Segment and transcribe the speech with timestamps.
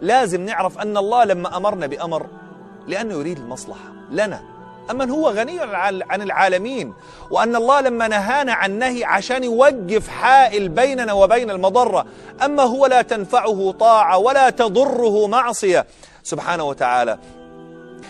[0.00, 2.26] لازم نعرف أن الله لما أمرنا بأمر
[2.86, 4.42] لأنه يريد المصلحة لنا.
[4.90, 5.60] أما هو غني
[6.10, 6.94] عن العالمين
[7.30, 12.06] وأن الله لما نهانا عن نهي عشان يوقف حائل بيننا وبين المضرة
[12.44, 15.86] أما هو لا تنفعه طاعة ولا تضره معصية.
[16.22, 17.18] سبحانه وتعالى.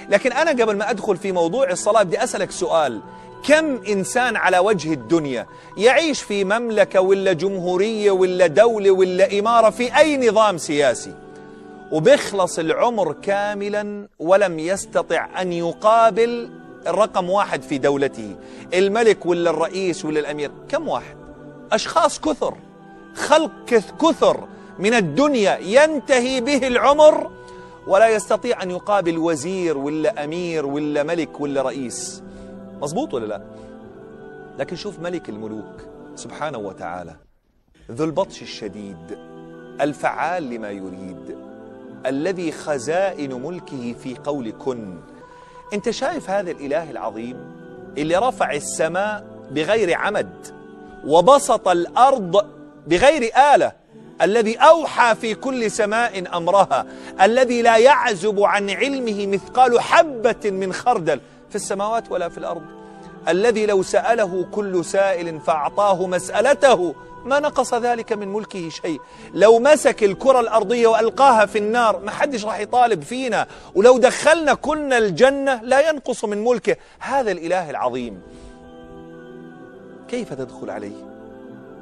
[0.09, 3.01] لكن أنا قبل ما أدخل في موضوع الصلاة بدي أسألك سؤال.
[3.49, 5.47] كم إنسان على وجه الدنيا
[5.77, 11.15] يعيش في مملكة ولا جمهورية ولا دولة ولا إمارة في أي نظام سياسي؟
[11.93, 16.51] وبيخلص العمر كاملا ولم يستطع أن يقابل
[16.87, 18.37] الرقم واحد في دولته.
[18.75, 21.17] الملك ولا الرئيس ولا الأمير كم واحد؟
[21.73, 22.55] أشخاص كثر
[23.15, 23.51] خلق
[24.01, 27.31] كثر من الدنيا ينتهي به العمر
[27.87, 32.23] ولا يستطيع أن يقابل وزير ولا أمير ولا ملك ولا رئيس.
[32.83, 33.43] مظبوط ولا لا؟
[34.59, 35.75] لكن شوف ملك الملوك
[36.15, 37.17] سبحانه وتعالى
[37.91, 39.19] ذو البطش الشديد
[39.81, 41.50] الفعال لما يريد.
[42.07, 44.99] الذي خزائن ملكه في قول كن.
[45.73, 47.37] انت شايف هذا الإله العظيم
[47.99, 50.47] اللي رفع السماء بغير عمد
[51.07, 52.47] وبسط الأرض
[52.87, 53.73] بغير آلة
[54.23, 56.87] الذي أوحى في كل سماء أمرها
[57.21, 62.63] الذي لا يعزب عن علمه مثقال حبة من خردل في السماوات ولا في الأرض
[63.29, 69.01] الذي لو سأله كل سائل فأعطاه مسألته ما نقص ذلك من ملكه شيء.
[69.35, 73.47] لو مسك الكرة الأرضية وألقاها في النار ما حدش راح يطالب فينا.
[73.75, 76.77] ولو دخلنا كلنا الجنة لا ينقص من ملكه.
[76.99, 78.23] هذا الإله العظيم.
[80.09, 81.07] كيف تدخل عليه؟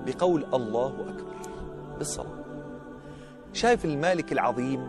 [0.06, 1.50] بقول الله أكبر.
[1.98, 2.38] بالصلاة.
[3.52, 4.88] شايف المالك العظيم؟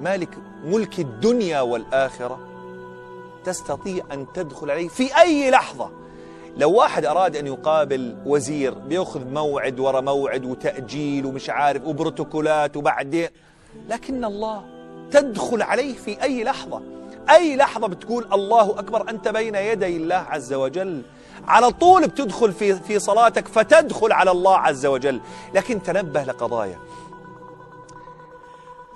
[0.00, 2.38] مالك ملك الدنيا والآخرة.
[3.44, 5.90] تستطيع أن تدخل عليه في أي لحظة.
[6.58, 13.28] لو واحد أراد أن يقابل وزير بيأخذ موعد ورا موعد وتأجيل ومش عارف وبروتوكولات وبعدين
[13.88, 14.64] لكن الله
[15.10, 16.82] تدخل عليه في أي لحظة.
[17.30, 21.02] أي لحظة بتقول الله أكبر أنت بين يدي الله عز وجل.
[21.48, 25.20] على طول بتدخل في في صلاتك فتدخل على الله عز وجل.
[25.54, 26.78] لكن تنبه لقضايا.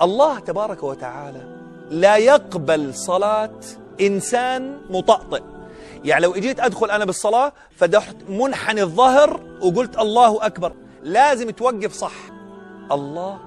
[0.03, 1.59] الله تبارك وتعالى
[1.91, 3.61] لا يقبل صلاة
[4.01, 5.43] إنسان مطأطئ.
[6.05, 10.73] يعني لو اجيت ادخل أنا بالصلاة فدحت منحني الظهر وقلت الله أكبر.
[11.03, 12.13] لازم توقف صح.
[12.93, 13.39] الله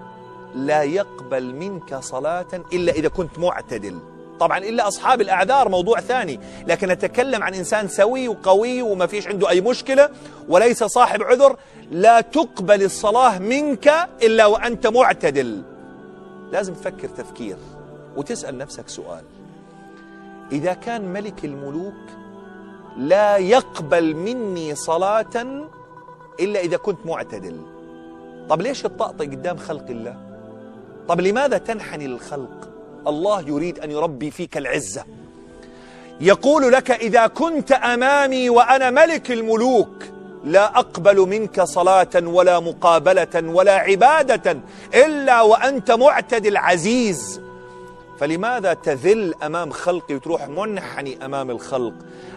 [0.56, 4.00] لا يقبل منك صلاة إلا إذا كنت معتدل.
[4.40, 6.40] طبعا إلا أصحاب الأعذار موضوع ثاني.
[6.68, 10.10] لكن أتكلم عن إنسان سوي وقوي وما فيش عنده أي مشكلة
[10.50, 11.58] وليس صاحب عذر.
[11.92, 13.94] لا تقبل الصلاة منك
[14.24, 15.62] إلا وأنت معتدل.
[16.52, 17.58] لازم تفكر تفكير
[18.18, 19.24] وتسأل نفسك سؤال.
[20.52, 21.94] إذا كان ملك الملوك
[22.98, 25.66] لا يقبل مني صلاة
[26.40, 27.58] إلا إذا كنت معتدل.
[28.50, 30.18] طب ليش تطأطئ قدام خلق الله؟
[31.08, 32.70] طب لماذا تنحني للخلق
[33.08, 35.06] الله يريد أن يربي فيك العزة.
[36.22, 40.04] يقول لك إذا كنت أمامي وأنا ملك الملوك
[40.44, 44.58] لا أقبل منك صلاة ولا مقابلة ولا عبادة
[44.94, 47.42] إلا وأنت معتدل عزيز.
[48.20, 51.94] فلماذا تذل أمام خلقي وتروح منحني أمام الخلق؟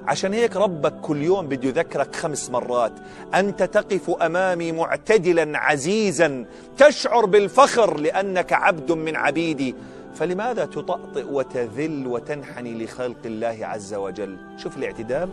[0.06, 2.93] عشان هيك ربك كل يوم بده يذكرك خمس مرات.
[3.34, 6.47] أنت تقف أمامي معتدلا عزيزا
[6.77, 9.75] تشعر بالفخر لأنك عبد من عبيدي.
[10.15, 15.31] فلماذا تطأطئ وتذل وتنحني لخلق الله عز وجل؟ شوف الاعتدال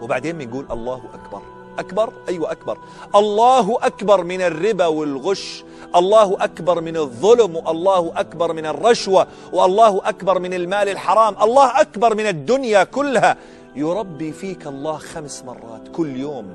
[0.00, 1.55] وبعدين بنقول الله أكبر.
[1.78, 2.78] أكبر؟ أيوة أكبر.
[3.14, 5.64] الله أكبر من الربا والغش
[5.96, 12.14] الله أكبر من الظلم والله أكبر من الرشوة والله أكبر من المال الحرام الله أكبر
[12.14, 13.36] من الدنيا كلها.
[13.76, 16.46] يربي فيك الله خمس مرات كل يوم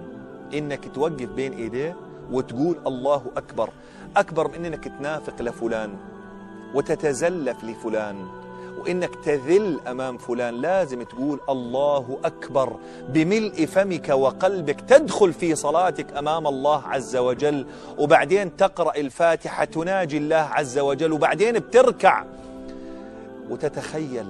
[0.53, 1.95] إنك توقف بين إيديه
[2.31, 3.69] وتقول الله أكبر.
[4.17, 5.91] أكبر من إنك تنافق لفلان
[6.75, 8.41] وتتزلف لفلان.
[8.81, 10.62] وإنك تذل أمام فلان.
[10.62, 12.75] لازم تقول الله أكبر
[13.09, 14.81] بملء فمك وقلبك.
[14.81, 17.66] تدخل في صلاتك أمام الله عز وجل
[17.97, 22.24] وبعدين تقرأ الفاتحة تناجي الله عز وجل وبعدين بتركع.
[23.50, 24.25] وتتخيل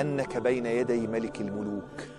[0.00, 2.11] أنك بين يدي ملك الملوك.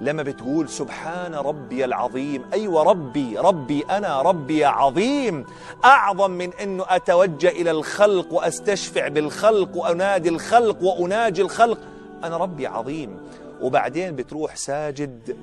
[0.00, 5.44] لما بتقول سبحان ربي العظيم أيوة ربي ربي أنا ربي عظيم.
[5.84, 11.78] أعظم من أنه أتوجه إلى الخلق وأستشفع بالخلق وأنادي الخلق وأناجي الخلق.
[12.24, 13.16] أنا ربي عظيم.
[13.62, 15.36] وبعدين بتروح ساجد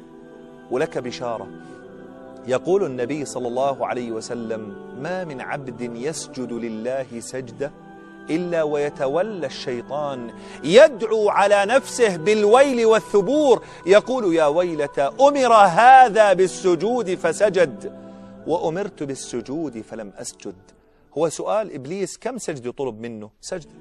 [0.72, 1.48] ولك بشارة.
[2.48, 7.72] يقول النبي صلى الله عليه وسلم ما من عبد يسجد لله سجدة
[8.30, 10.32] إلا ويتولى الشيطان.
[10.64, 13.64] يدعو على نفسه بالويل والثبور.
[13.86, 17.94] يقول يا ويلتى أمر هذا بالسجود فسجد.
[18.48, 20.56] وأمرت بالسجود فلم أسجد.
[21.18, 23.72] هو سؤال إبليس كم سجدة طلب منه؟ سجدة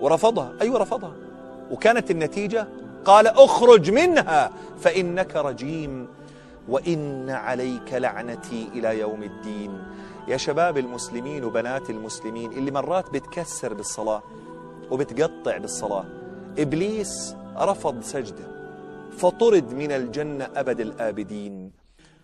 [0.00, 0.52] ورفضها.
[0.60, 1.12] أيوة رفضها.
[1.70, 2.68] وكانت النتيجة
[3.04, 6.08] قال اخرج منها فإنك رجيم.
[6.68, 9.82] وإن عليك لعنتي إلى يوم الدين.
[10.28, 14.22] يا شباب المسلمين وبنات المسلمين اللي مرات بتكسر بالصلاة
[14.90, 16.04] وبتقطع بالصلاة.
[16.58, 18.44] إبليس رفض سجدة
[19.18, 21.70] فطرد من الجنة أبد الآبدين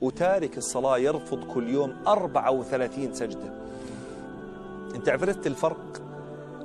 [0.00, 3.52] وتارك الصلاة يرفض كل يوم 34 سجدة.
[4.94, 6.02] أنت عرفت الفرق؟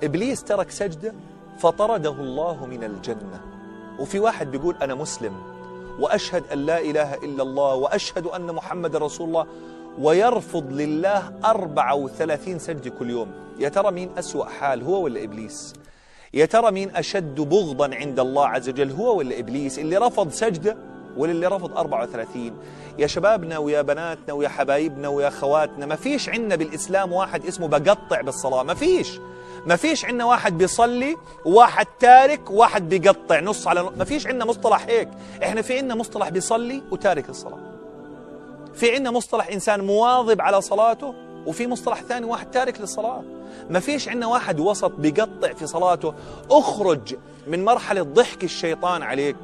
[0.04, 1.14] إبليس ترك سجدة
[1.60, 3.42] فطرده الله من الجنة.
[4.00, 5.34] وفي واحد بيقول أنا مسلم
[6.00, 9.48] وأشهد أن لا إله إلا الله وأشهد أن محمد رسول الله.
[10.00, 13.32] ويرفض لله 34 سجدة كل يوم.
[13.60, 15.74] يا ترى مين أسوأ حال هو ولا إبليس؟
[16.34, 20.78] يا ترى مين أشد بغضا عند الله عز وجل هو ولا إبليس؟ اللي رفض سجدة
[21.18, 22.52] ولا اللي رفض 34
[23.00, 28.22] يا شبابنا ويا بناتنا ويا حبايبنا ويا خواتنا ما فيش عندنا بالإسلام واحد اسمه بقطع
[28.22, 29.20] بالصلاة ما فيش.
[29.66, 31.16] ما فيش عندنا واحد بيصلي
[31.46, 33.92] وواحد تارك وواحد بيقطع نص على نص.
[33.98, 35.10] ما فيش عندنا مصطلح هيك.
[35.44, 37.77] إحنا في عندنا مصطلح بيصلي وتارك الصلاة.
[38.78, 41.14] في عندنا مصطلح إنسان مواظب على صلاته
[41.46, 43.24] وفي مصطلح ثاني واحد تارك للصلاة.
[43.70, 46.14] ما فيش عندنا واحد وسط بيقطع في صلاته
[46.52, 47.16] اخرج
[47.48, 49.36] من مرحلة ضحك الشيطان عليك.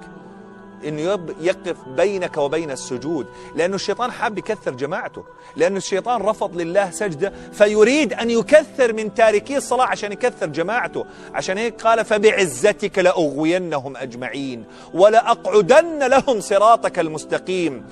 [0.87, 1.01] إنه
[1.41, 3.25] يقف بينك وبين السجود.
[3.55, 5.23] لأنه الشيطان حاب يكثر جماعته.
[5.55, 11.05] لأنه الشيطان رفض لله سجده فيريد أن يكثر من تاركي الصلاة عشان يكثر جماعته.
[11.33, 17.85] عشان هيك قال فبعزتك لأغوينهم أجمعين ولأقعدن لهم صراطك المستقيم.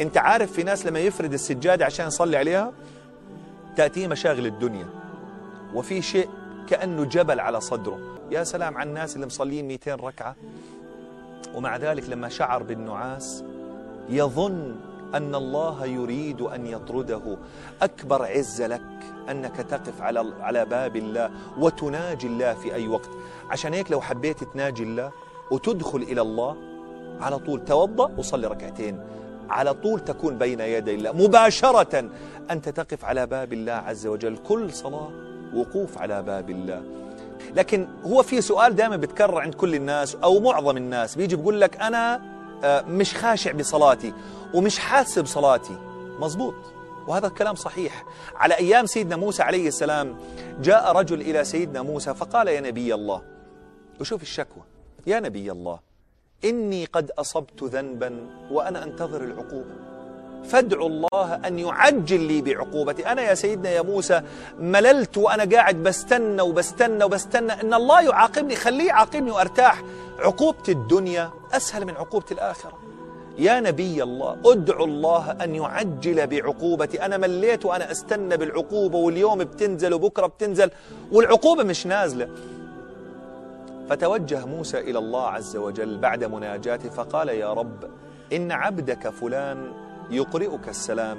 [0.00, 2.72] انت عارف في ناس لما يفرد السجادة عشان يصلي عليها؟
[3.76, 4.86] تأتيه مشاغل الدنيا.
[5.74, 6.28] وفي شيء
[6.68, 7.98] كأنه جبل على صدره.
[8.30, 10.36] يا سلام على الناس اللي مصلين 200 ركعة.
[11.54, 13.44] ومع ذلك لما شعر بالنعاس
[14.08, 14.76] يظن
[15.14, 17.36] أن الله يريد أن يطرده.
[17.82, 18.82] أكبر عز لك
[19.30, 23.10] أنك تقف على على باب الله وتناجي الله في أي وقت.
[23.50, 25.12] عشان هيك لو حبيت تناجي الله
[25.50, 26.56] وتدخل إلى الله
[27.20, 29.00] على طول توضأ وصلي ركعتين.
[29.50, 31.12] على طول تكون بين يدي الله.
[31.12, 32.10] مباشرة
[32.50, 34.36] أنت تقف على باب الله عز وجل.
[34.36, 35.10] كل صلاة
[35.54, 36.82] وقوف على باب الله.
[37.54, 41.16] لكن هو في سؤال دائما بتكرر عند كل الناس أو معظم الناس.
[41.16, 42.20] بيجي بيقول لك أنا
[42.86, 44.12] مش خاشع بصلاتي
[44.54, 45.78] ومش حاسب صلاتي.
[46.20, 46.54] مزبوط
[47.06, 48.04] وهذا الكلام صحيح.
[48.36, 50.16] على أيام سيدنا موسى عليه السلام
[50.60, 53.22] جاء رجل إلى سيدنا موسى فقال يا نبي الله
[54.00, 54.62] وشوف الشكوى.
[55.06, 55.87] يا نبي الله
[56.44, 58.16] إني قد أصبت ذنبا
[58.50, 59.74] وأنا أنتظر العقوبة.
[60.44, 63.06] فادعوا الله أن يعجل لي بعقوبتي.
[63.06, 64.22] أنا يا سيدنا يا موسى
[64.58, 68.56] مللت وأنا قاعد بستنى وبستنى وبستنى إن الله يعاقبني.
[68.56, 69.82] خليه يعاقبني وأرتاح.
[70.18, 72.78] عقوبة الدنيا أسهل من عقوبة الآخرة.
[73.38, 77.04] يا نبي الله ادعوا الله أن يعجل بعقوبتي.
[77.04, 80.70] أنا مليت وأنا أستنى بالعقوبة واليوم بتنزل وبكرة بتنزل
[81.12, 82.28] والعقوبة مش نازلة.
[83.88, 87.84] فتوجه موسى إلى الله عز وجل بعد مناجاته فقال يا رب
[88.32, 89.72] إن عبدك فلان
[90.10, 91.18] يقرئك السلام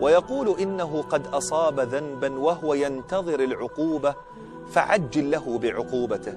[0.00, 4.14] ويقول إنه قد أصاب ذنبا وهو ينتظر العقوبة
[4.70, 6.34] فعجل له بعقوبته.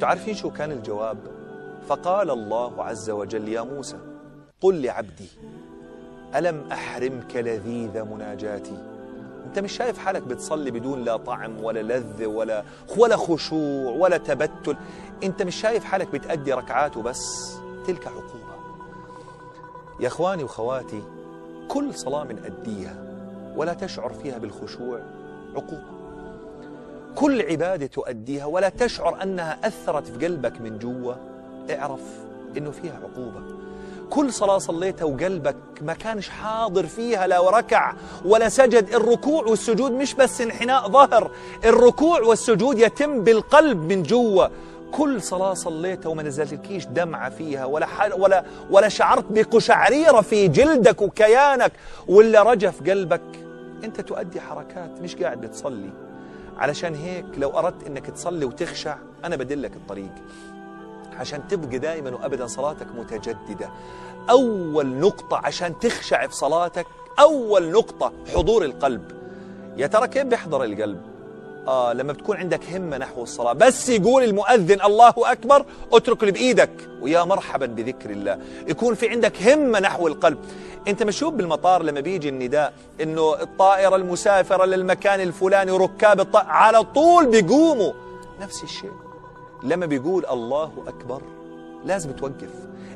[0.00, 1.18] تعرفين شو كان الجواب؟
[1.88, 3.96] فقال الله عز وجل يا موسى
[4.60, 5.28] قل لعبدي
[6.36, 8.97] ألم أحرمك لذيذ مناجاتي؟
[9.48, 12.64] أنت مش شايف حالك بتصلي بدون لا طعم ولا لذة ولا
[12.96, 14.76] ولا خشوع ولا تبتل؟
[15.22, 17.54] أنت مش شايف حالك بتأدي ركعات وبس؟
[17.86, 18.58] تلك عقوبة.
[20.00, 21.02] يا إخواني وخواتي
[21.68, 22.94] كل صلاة بنأديها
[23.56, 25.00] ولا تشعر فيها بالخشوع
[25.54, 25.98] عقوبة.
[27.14, 31.14] كل عبادة تؤديها ولا تشعر أنها أثرت في قلبك من جوا
[31.70, 32.02] اعرف
[32.56, 33.42] إنه فيها عقوبة.
[34.10, 37.92] كل صلاة صليتها وقلبك ما كانش حاضر فيها لا وركع
[38.24, 38.94] ولا سجد.
[38.94, 41.30] الركوع والسجود مش بس انحناء ظهر
[41.64, 44.46] الركوع والسجود يتم بالقلب من جوا
[44.92, 47.86] كل صلاة صليتها وما نزلتلكيش دمعة فيها ولا
[48.18, 51.72] ولا ولا شعرت بقشعريرة في جلدك وكيانك
[52.08, 53.22] ولا رجف قلبك.
[53.84, 55.90] أنت تؤدي حركات مش قاعد بتصلي.
[56.58, 60.12] علشان هيك لو أردت أنك تصلي وتخشع أنا بدلك الطريق.
[61.18, 63.70] عشان تبقى دائما وأبدا صلاتك متجددة.
[64.30, 66.86] أول نقطة عشان تخشع في صلاتك
[67.18, 69.12] أول نقطة حضور القلب.
[69.76, 71.00] يا ترى كيف بيحضر القلب؟
[71.68, 73.52] آه لما بتكون عندك همة نحو الصلاة.
[73.52, 76.70] بس يقول المؤذن الله أكبر اترك اللي بإيدك.
[77.00, 78.38] ويا مرحبا بذكر الله.
[78.68, 80.38] يكون في عندك همة نحو القلب.
[80.88, 87.26] أنت مشوف بالمطار لما بيجي النداء إنه الطائرة المسافرة للمكان الفلاني وركاب الطائرة على طول
[87.26, 87.92] بيقوموا.
[88.40, 89.07] نفس الشيء.
[89.62, 91.22] لما بيقول الله أكبر
[91.84, 92.50] لازم توقف.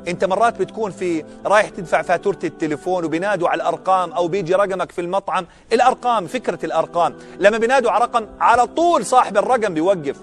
[0.09, 5.00] أنت مرات بتكون في رايح تدفع فاتورة التليفون وبينادوا على الأرقام أو بيجي رقمك في
[5.00, 7.14] المطعم الأرقام فكرة الأرقام.
[7.38, 10.16] لما بينادوا على رقم على طول صاحب الرقم بيوقف.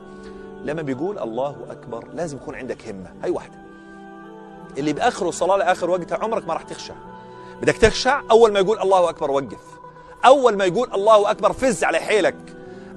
[0.64, 3.12] لما بيقول الله أكبر لازم يكون عندك همة.
[3.24, 3.56] هاي واحدة.
[4.78, 6.94] اللي باخره الصلاة لآخر وقتها عمرك ما راح تخشع.
[7.62, 9.80] بدك تخشع أول ما يقول الله أكبر وقف.
[10.26, 12.36] أول ما يقول الله أكبر فز على حيلك.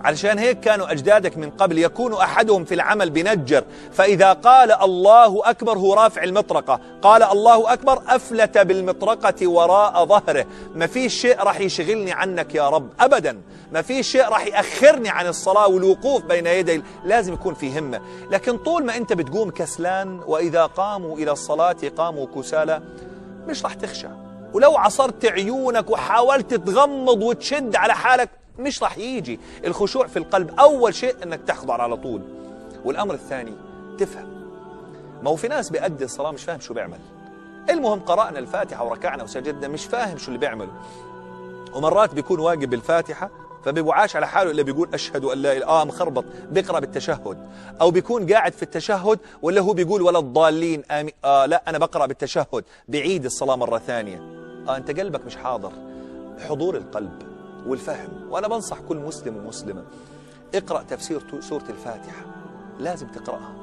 [0.05, 3.65] علشان هيك كانوا أجدادك من قبل يكون أحدهم في العمل بنجر.
[3.93, 6.81] فإذا قال الله أكبر هو رافع المطرقة.
[7.03, 10.47] قال الله أكبر أفلت بالمطرقة وراء ظهره.
[10.75, 13.41] ما في شيء راح يشغلني عنك يا رب أبدا.
[13.73, 16.83] ما في شيء راح يأخرني عن الصلاة والوقوف بين يدي.
[17.05, 18.01] لازم يكون في همة.
[18.31, 22.83] لكن طول ما أنت بتقوم كسلان وإذا قاموا إلى الصلاة قاموا كسالى
[23.49, 24.09] مش راح تخشع
[24.53, 29.41] ولو عصرت عيونك وحاولت تغمض وتشد على حالك مش راح يجي.
[29.65, 32.23] الخشوع في القلب أول شيء أنك تخضع على طول.
[32.85, 33.53] والأمر الثاني
[33.99, 34.29] تفهم.
[35.23, 36.99] ما هو في ناس بيأدي الصلاة مش فاهم شو بيعمل.
[37.71, 40.73] المهم قرأنا الفاتحة وركعنا وسجدنا مش فاهم شو اللي بيعمله
[41.75, 43.31] ومرات بيكون واقف بالفاتحة
[43.65, 47.49] فبيبقى عاش على حاله اللي بيقول أشهد أن لا إله آه مخربط بيقرأ بالتشهد.
[47.81, 52.07] أو بيكون قاعد في التشهد ولا هو بيقول ولا الضالين آمين آه لا أنا بقرأ
[52.07, 52.65] بالتشهد.
[52.89, 54.19] بعيد الصلاة مرة ثانية.
[54.69, 55.73] آه أنت قلبك مش حاضر.
[56.49, 57.32] حضور القلب.
[57.67, 58.09] والفهم.
[58.31, 59.85] وأنا بنصح كل مسلم ومسلمة
[60.55, 62.25] اقرأ تفسير سورة الفاتحة.
[62.79, 63.62] لازم تقرأها.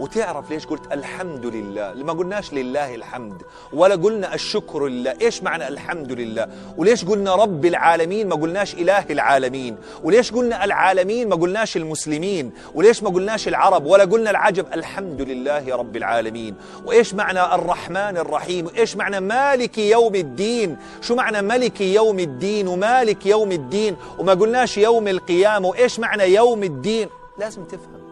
[0.00, 3.42] وتعرف ليش قلت الحمد لله؟ ما قلناش لله الحمد
[3.72, 5.14] ولا قلنا الشكر لله.
[5.20, 11.28] إيش معنى الحمد لله؟ وليش قلنا رب العالمين ما قلناش إله العالمين؟ وليش قلنا العالمين
[11.28, 16.54] ما قلناش المسلمين؟ وليش ما قلناش العرب؟ ولا قلنا العجب الحمد لله رب العالمين.
[16.84, 23.26] وإيش معنى الرحمن الرحيم؟ وإيش معنى مالك يوم الدين؟ شو معنى ملك يوم الدين ومالك
[23.26, 25.68] يوم الدين؟ وما قلناش يوم القيامة.
[25.68, 28.09] وإيش معنى يوم الدين؟ لازم تفهم.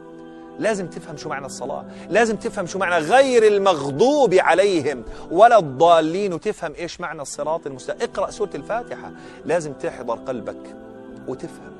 [0.58, 1.84] لازم تفهم شو معنى الصلاة.
[2.08, 8.10] لازم تفهم شو معنى غير المغضوب عليهم ولا الضالين وتفهم إيش معنى الصراط المستقيم.
[8.10, 9.12] اقرأ سورة الفاتحة.
[9.44, 10.76] لازم تحضر قلبك
[11.28, 11.72] وتفهم.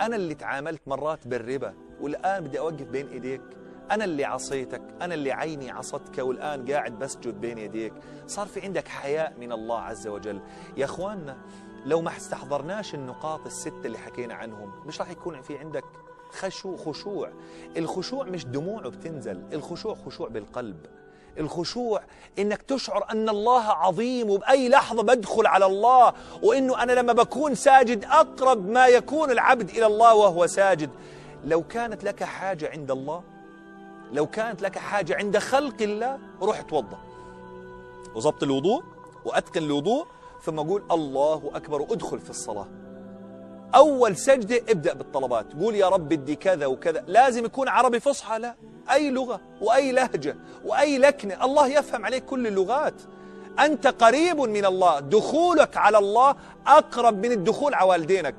[0.00, 3.42] أنا اللي تعاملت مرات بالربا والآن بدي أوقف بين إيديك.
[3.90, 4.82] أنا اللي عصيتك.
[5.02, 7.92] أنا اللي عيني عصتك والآن قاعد بسجد بين يديك
[8.26, 10.40] صار في عندك حياء من الله عز وجل.
[10.76, 11.36] يا أخواننا
[11.86, 15.84] لو ما استحضرناش النقاط الستة اللي حكينا عنهم مش راح يكون في عندك
[16.30, 17.30] خشوع خشوع.
[17.76, 20.86] الخشوع مش دموع بتنزل الخشوع خشوع بالقلب.
[21.38, 22.00] الخشوع
[22.38, 28.04] إنك تشعر أن الله عظيم وبأي لحظة بدخل على الله وإنه أنا لما بكون ساجد
[28.04, 30.90] أقرب ما يكون العبد إلى الله وهو ساجد.
[31.44, 33.22] لو كانت لك حاجة عند الله
[34.12, 36.98] لو كانت لك حاجة عند خلق الله روح توضأ.
[38.14, 38.82] وضبط الوضوء
[39.24, 40.06] وأتقن الوضوء
[40.42, 42.66] ثم قول الله أكبر وأدخل في الصلاة.
[43.74, 45.46] أول سجدة ابدأ بالطلبات.
[45.60, 47.04] قول يا رب بدي كذا وكذا.
[47.06, 48.38] لازم يكون عربي فصحى.
[48.38, 48.54] لا
[48.92, 51.44] أي لغة وأي لهجة وأي لكنة.
[51.44, 53.02] الله يفهم عليك كل اللغات.
[53.60, 55.00] أنت قريب من الله.
[55.00, 58.36] دخولك على الله أقرب من الدخول على والدينك.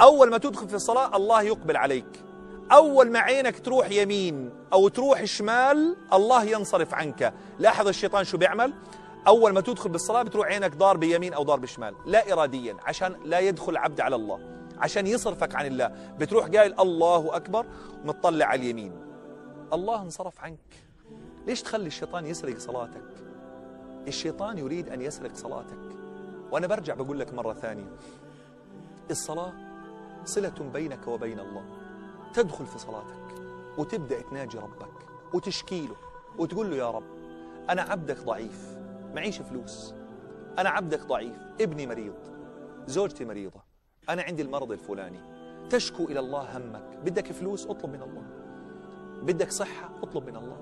[0.00, 2.20] أول ما تدخل في الصلاة الله يقبل عليك.
[2.72, 7.34] أول ما عينك تروح يمين أو تروح شمال الله ينصرف عنك.
[7.58, 8.72] لاحظ الشيطان شو بيعمل؟
[9.28, 13.40] أول ما تدخل بالصلاة بتروح عينك ضار بيمين أو ضار بشمال لا إراديا عشان لا
[13.40, 16.14] يدخل العبد على الله عشان يصرفك عن الله.
[16.18, 17.66] بتروح قايل الله أكبر
[18.04, 18.92] ومطلع على اليمين.
[19.72, 20.58] الله انصرف عنك.
[21.46, 23.04] ليش تخلي الشيطان يسرق صلاتك؟
[24.08, 25.78] الشيطان يريد أن يسرق صلاتك.
[26.50, 27.90] وأنا برجع بقول لك مرة ثانية.
[29.10, 29.52] الصلاة
[30.24, 31.64] صلة بينك وبين الله.
[32.34, 33.24] تدخل في صلاتك
[33.78, 34.94] وتبدأ تناجي ربك
[35.34, 35.96] وتشكي له
[36.38, 37.04] وتقول له يا رب
[37.70, 38.83] أنا عبدك ضعيف.
[39.14, 39.94] معيش فلوس.
[40.58, 42.14] أنا عبدك ضعيف ابني مريض
[42.86, 43.60] زوجتي مريضة
[44.08, 45.20] أنا عندي المرض الفلاني.
[45.70, 46.98] تشكو إلى الله همك.
[47.04, 48.22] بدك فلوس اطلب من الله.
[49.22, 50.58] بدك صحة اطلب من الله.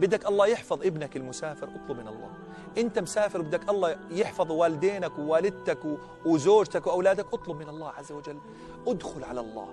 [0.00, 2.30] بدك الله يحفظ ابنك المسافر اطلب من الله.
[2.78, 5.78] أنت مسافر بدك الله يحفظ والدينك ووالدتك
[6.26, 8.38] وزوجتك وأولادك اطلب من الله عز وجل.
[8.86, 9.68] ادخل على الله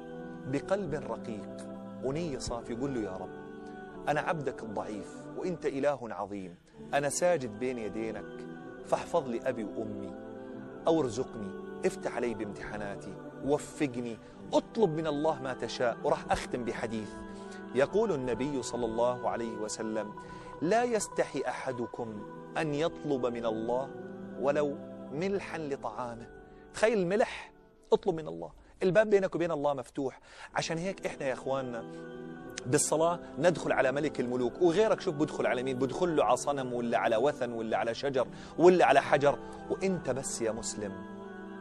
[0.47, 1.57] بقلب رقيق
[2.03, 3.29] ونية صافي قل له يا رب
[4.07, 6.55] أنا عبدك الضعيف وإنت إله عظيم.
[6.93, 8.25] أنا ساجد بين يدينك
[8.85, 10.13] فاحفظ لي أبي وأمي
[10.87, 11.51] أو ارزقني
[11.85, 13.13] افتح علي بامتحاناتي
[13.45, 14.17] وفقني
[14.53, 17.09] اطلب من الله ما تشاء وراح أختم بحديث.
[17.75, 20.13] يقول النبي صلى الله عليه وسلم
[20.61, 22.21] لا يستحي أحدكم
[22.57, 23.89] أن يطلب من الله
[24.39, 24.75] ولو
[25.13, 26.27] ملحا لطعامه.
[26.73, 27.51] تخيل الملح
[27.93, 28.51] اطلب من الله.
[28.83, 30.19] الباب بينك وبين الله مفتوح.
[30.55, 31.83] عشان هيك إحنا يا إخواننا
[32.65, 34.61] بالصلاة ندخل على ملك الملوك.
[34.61, 38.27] وغيرك شوف بدخل على مين؟ بدخل له على صنم ولا على وثن ولا على شجر
[38.57, 39.39] ولا على حجر.
[39.69, 40.93] وإنت بس يا مسلم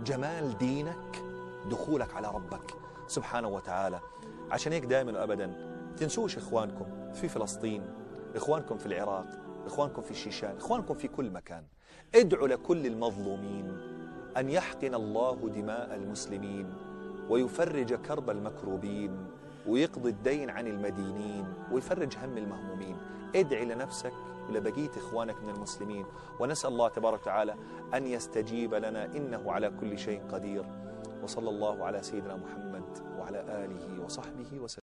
[0.05, 1.23] جمال دينك
[1.71, 2.75] دخولك على ربك
[3.07, 4.01] سبحانه وتعالى.
[4.51, 5.53] عشان هيك دائما وابدا
[5.97, 7.83] تنسوش إخوانكم في فلسطين
[8.35, 9.27] إخوانكم في العراق
[9.67, 11.65] إخوانكم في الشيشان إخوانكم في كل مكان.
[12.15, 13.79] ادعوا لكل المظلومين
[14.37, 16.75] أن يحقن الله دماء المسلمين.
[17.29, 19.27] ويفرج كرب المكروبين
[19.67, 22.97] ويقضي الدين عن المدينين ويفرج هم المهمومين.
[23.35, 24.13] ادعي لنفسك
[24.49, 26.07] ولبقية إخوانك من المسلمين.
[26.41, 27.55] ونسأل الله تبارك وتعالى
[27.95, 30.65] أن يستجيب لنا إنه على كل شيء قدير.
[31.23, 34.88] وصلى الله على سيدنا محمد وعلى آله وصحبه وسلم.